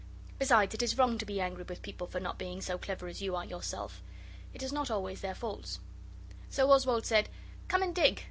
Besides, 0.39 0.73
it 0.73 0.81
is 0.81 0.97
wrong 0.97 1.19
to 1.19 1.27
be 1.27 1.39
angry 1.39 1.63
with 1.63 1.83
people 1.83 2.07
for 2.07 2.19
not 2.19 2.39
being 2.39 2.59
so 2.59 2.79
clever 2.79 3.07
as 3.07 3.21
you 3.21 3.35
are 3.35 3.45
yourself. 3.45 4.01
It 4.51 4.63
is 4.63 4.73
not 4.73 4.89
always 4.89 5.21
their 5.21 5.35
faults. 5.35 5.79
So 6.49 6.71
Oswald 6.71 7.05
said, 7.05 7.29
'Come 7.67 7.83
and 7.83 7.93
dig! 7.93 8.19